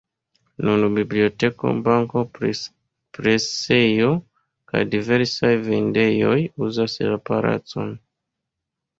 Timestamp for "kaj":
4.71-4.81